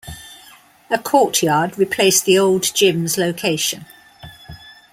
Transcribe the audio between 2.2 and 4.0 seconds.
the old gym's location.